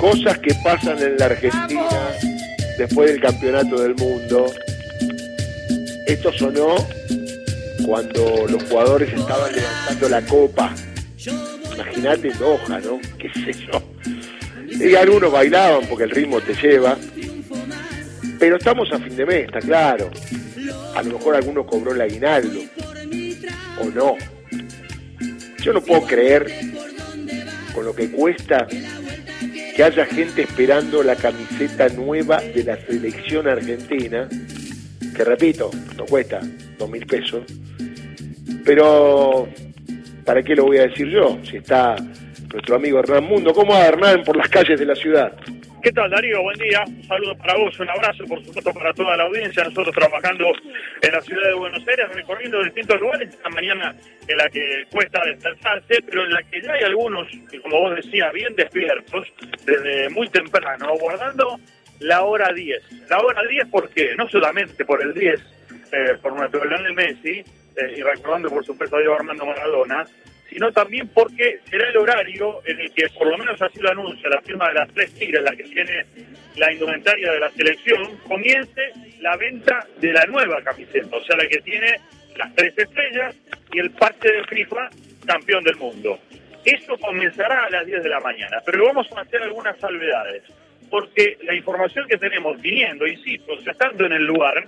[0.00, 1.88] cosas que pasan en la Argentina
[2.78, 4.46] después del campeonato del mundo.
[6.06, 6.74] Esto sonó
[7.86, 10.74] cuando los jugadores estaban levantando la copa.
[11.74, 12.98] Imagínate Doha, ¿no?
[13.18, 13.82] ¿Qué sé yo?
[14.70, 16.96] Y algunos bailaban porque el ritmo te lleva.
[18.38, 20.10] Pero estamos a fin de mes, está claro.
[20.96, 22.60] A lo mejor alguno cobró el aguinaldo.
[23.82, 24.16] O no.
[25.62, 26.50] Yo no puedo creer
[27.74, 28.66] con lo que cuesta
[29.80, 34.28] que haya gente esperando la camiseta nueva de la selección argentina,
[35.16, 36.38] que repito, no cuesta
[36.78, 37.44] dos mil pesos,
[38.62, 39.48] pero
[40.26, 41.38] ¿para qué lo voy a decir yo?
[41.48, 41.96] Si está
[42.52, 43.52] nuestro amigo Hernán Mundo.
[43.52, 45.32] ¿Cómo va Hernán por las calles de la ciudad?
[45.82, 46.42] ¿Qué tal, Darío?
[46.42, 46.84] Buen día.
[46.86, 49.64] Un saludo para vos, un abrazo, por supuesto, para toda la audiencia.
[49.64, 50.52] Nosotros trabajando
[51.00, 53.30] en la ciudad de Buenos Aires, recorriendo distintos lugares.
[53.30, 53.94] Esta mañana
[54.28, 57.28] en la que cuesta descansarse, pero en la que ya hay algunos,
[57.62, 59.26] como vos decías, bien despiertos,
[59.64, 61.58] desde muy temprano, guardando
[62.00, 63.08] la hora 10.
[63.08, 64.14] La hora 10, ¿por qué?
[64.16, 65.40] No solamente por el 10,
[65.92, 67.42] eh, por nuestro Lionel Messi,
[67.76, 70.04] eh, y recordando, por supuesto, a Diego Armando Maradona,
[70.50, 74.28] sino también porque será el horario en el que, por lo menos así lo anuncia
[74.28, 76.04] la firma de las tres tigres, la que tiene
[76.56, 78.82] la indumentaria de la selección, comience
[79.20, 82.00] la venta de la nueva camiseta, o sea, la que tiene
[82.36, 83.36] las tres estrellas
[83.72, 84.90] y el parche de FIFA
[85.24, 86.18] campeón del mundo.
[86.64, 90.42] Eso comenzará a las 10 de la mañana, pero vamos a hacer algunas salvedades,
[90.90, 94.66] porque la información que tenemos viniendo, insisto, estando en el lugar,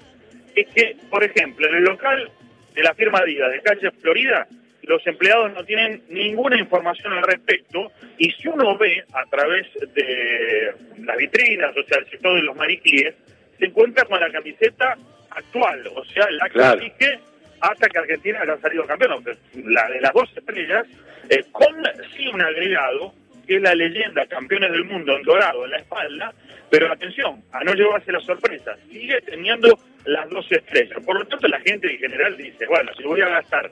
[0.55, 2.31] es que, por ejemplo, en el local
[2.75, 4.47] de la firma Adidas de calle Florida,
[4.83, 10.75] los empleados no tienen ninguna información al respecto y si uno ve a través de
[10.99, 13.15] las vitrinas, o sea, el sector de los mariquíes,
[13.59, 14.97] se encuentra con la camiseta
[15.31, 17.19] actual, o sea, la que
[17.61, 19.25] hasta que Argentina haya salido campeón,
[19.55, 20.85] la de las dos estrellas,
[21.29, 21.73] eh, con
[22.17, 23.15] sí un agregado,
[23.47, 26.35] que es la leyenda campeones del mundo en dorado en la espalda,
[26.71, 30.99] pero atención, a no llevarse la sorpresa, sigue teniendo las dos estrellas.
[31.05, 33.71] Por lo tanto, la gente en general dice, bueno, si voy a gastar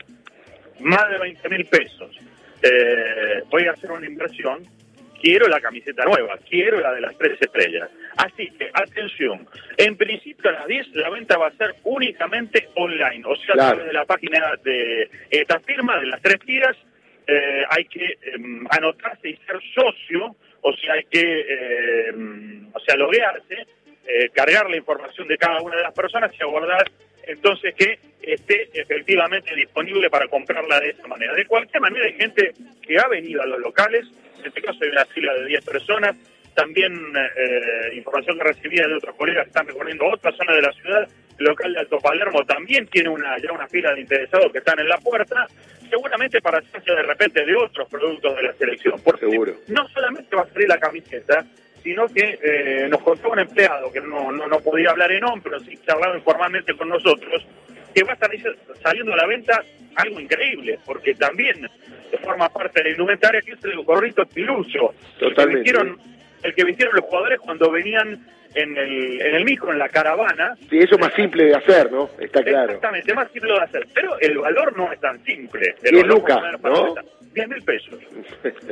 [0.80, 2.16] más de 20 mil pesos,
[2.62, 4.66] eh, voy a hacer una inversión,
[5.20, 7.90] quiero la camiseta nueva, quiero la de las tres estrellas.
[8.16, 9.46] Así que, atención,
[9.76, 13.68] en principio a las 10 la venta va a ser únicamente online, o sea, a
[13.70, 16.76] través de la página de esta firma, de las tres tiras,
[17.26, 22.96] eh, hay que em, anotarse y ser socio, o sea, hay que, em, o sea,
[22.96, 23.66] loguearse,
[24.06, 26.90] eh, cargar la información de cada una de las personas y aguardar
[27.26, 31.34] entonces que esté efectivamente disponible para comprarla de esa manera.
[31.34, 34.06] De cualquier manera hay gente que ha venido a los locales,
[34.38, 36.16] en este caso hay una fila de 10 personas,
[36.54, 36.92] también
[37.36, 41.08] eh, información que recibía de otros colegas que están recorriendo otra zona de la ciudad,
[41.38, 44.78] el local de Alto Palermo también tiene una ya una fila de interesados que están
[44.78, 45.46] en la puerta,
[45.88, 49.00] seguramente para hacerse de repente de otros productos de la selección.
[49.02, 49.54] Porque Seguro.
[49.68, 51.44] no solamente va a salir la camiseta,
[51.82, 55.50] sino que eh, nos contó un empleado que no, no, no podía hablar en nombre,
[55.50, 57.46] pero sí charlaba informalmente con nosotros,
[57.94, 58.30] que va a estar
[58.82, 59.62] saliendo a la venta
[59.96, 61.68] algo increíble, porque también
[62.22, 64.94] forma parte de la indumentaria que es el gorrito piluso.
[65.18, 65.40] Totalmente.
[65.42, 65.98] El que, vistieron,
[66.42, 70.54] el que vistieron los jugadores cuando venían en el, en el micro, en la caravana.
[70.68, 72.10] Sí, eso es más simple de hacer, ¿no?
[72.18, 72.64] Está claro.
[72.72, 73.86] Exactamente, más simple de hacer.
[73.94, 75.74] Pero el valor no es tan simple.
[75.82, 76.94] El 10 valor lucas, para- ¿no?
[77.32, 77.94] 10 mil pesos.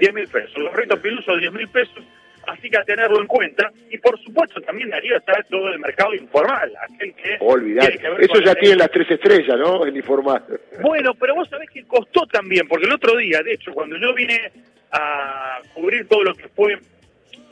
[0.00, 0.52] 10 mil pesos.
[0.56, 2.04] El gorrito piluso, 10 mil pesos.
[2.48, 3.70] Así que a tenerlo en cuenta.
[3.90, 6.72] Y por supuesto también Darío está todo el mercado informal.
[6.82, 7.86] Aquel que Olvidar.
[7.86, 9.84] tiene que ver Eso ya tiene las tres estrellas, ¿no?
[9.84, 10.42] El informal.
[10.80, 14.14] bueno, pero vos sabés que costó también, porque el otro día, de hecho, cuando yo
[14.14, 14.50] vine
[14.92, 16.78] a cubrir todo lo que fue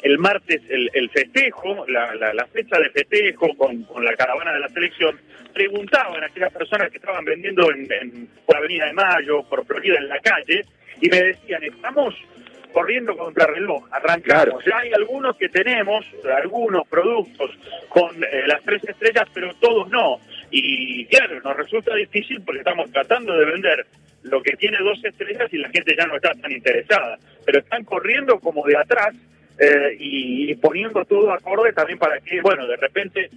[0.03, 4.53] el martes, el, el festejo, la, la- la fecha de festejo con, con la caravana
[4.53, 5.19] de la selección,
[5.53, 9.97] preguntaban a aquellas personas que estaban vendiendo en, en- por Avenida de Mayo, por Florida,
[9.99, 10.63] en la calle,
[11.01, 12.15] y me decían, estamos
[12.73, 14.65] corriendo contra reloj, arrancamos.
[14.65, 16.05] Ya hay algunos que tenemos,
[16.37, 17.51] algunos productos
[17.89, 20.19] con eh, las tres estrellas, pero todos no.
[20.51, 23.87] Y claro, nos resulta difícil porque estamos tratando de vender
[24.23, 27.19] lo que tiene dos estrellas y la gente ya no está tan interesada.
[27.45, 29.15] Pero están corriendo como de atrás
[29.59, 33.31] eh, y, y poniendo todo acorde también para que, bueno, de repente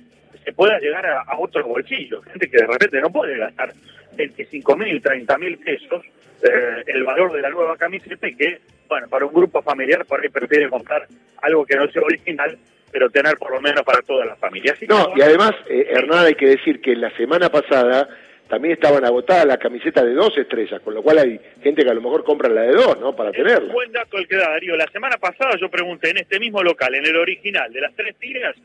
[0.43, 2.23] se pueda llegar a, a otros bolsillos.
[2.25, 3.73] Gente que de repente no puede gastar
[4.15, 6.03] 25 mil, 30 mil pesos
[6.41, 8.59] eh, el valor de la nueva camiseta y que,
[8.89, 11.07] bueno, para un grupo familiar por ahí prefiere comprar
[11.41, 12.57] algo que no sea original,
[12.91, 14.73] pero tener por lo menos para toda la familia.
[14.73, 18.09] Así que, No, y además, eh, Hernán, hay que decir que la semana pasada
[18.49, 21.93] también estaban agotadas las camisetas de dos estrellas, con lo cual hay gente que a
[21.93, 23.15] lo mejor compra la de dos, ¿no?
[23.15, 23.71] Para tenerla.
[23.71, 24.75] buen dato el que da Darío.
[24.75, 28.15] La semana pasada yo pregunté en este mismo local, en el original de las tres
[28.17, 28.55] tiras,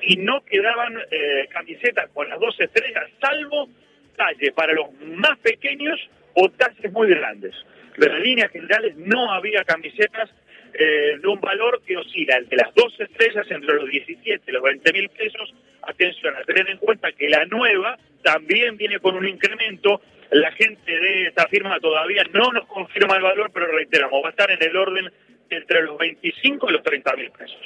[0.00, 3.68] y no quedaban eh, camisetas con las dos estrellas, salvo
[4.16, 5.98] talle para los más pequeños
[6.34, 7.54] o talles muy grandes.
[7.96, 10.30] Pero en líneas generales no había camisetas
[10.74, 14.62] eh, de un valor que oscila entre las dos estrellas entre los 17 y los
[14.62, 15.54] 20 mil pesos.
[15.82, 20.00] Atención, a tener en cuenta que la nueva también viene con un incremento.
[20.30, 24.30] La gente de esta firma todavía no nos confirma el valor, pero reiteramos, va a
[24.30, 25.12] estar en el orden
[25.50, 27.60] entre los 25 y los 30 mil pesos.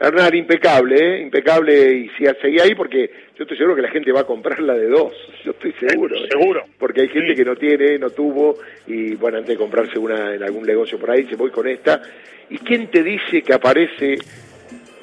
[0.00, 1.22] Hernán, impecable, ¿eh?
[1.22, 4.60] impecable, y si seguí ahí porque yo estoy seguro que la gente va a comprar
[4.60, 5.12] la de dos,
[5.44, 6.16] yo estoy seguro.
[6.16, 6.28] ¿eh?
[6.30, 6.64] Seguro.
[6.78, 10.42] Porque hay gente que no tiene, no tuvo, y bueno, antes de comprarse una en
[10.42, 12.02] algún negocio por ahí, se voy con esta.
[12.50, 14.16] ¿Y quién te dice que aparece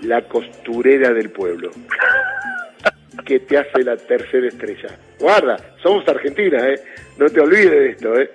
[0.03, 1.71] la costurera del pueblo?
[3.25, 4.89] que te hace la tercera estrella.
[5.19, 6.79] Guarda, somos Argentina, ¿eh?
[7.17, 8.31] No te olvides de esto, ¿eh?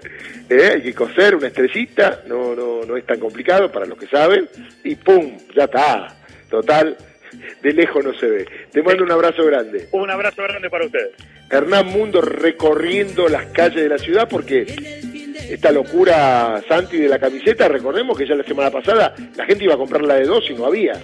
[0.49, 0.71] ¿eh?
[0.75, 4.49] Hay que coser una estrellita, no, no, no es tan complicado para los que saben,
[4.85, 5.37] y ¡pum!
[5.55, 6.17] Ya está.
[6.51, 6.97] Total,
[7.63, 8.47] de lejos no se ve.
[8.71, 9.89] Te mando un abrazo grande.
[9.93, 11.13] Un abrazo grande para ustedes.
[11.51, 14.67] Hernán Mundo recorriendo las calles de la ciudad porque
[15.49, 19.75] esta locura Santi de la camiseta, recordemos que ya la semana pasada la gente iba
[19.75, 20.95] a comprar la de dos y no había.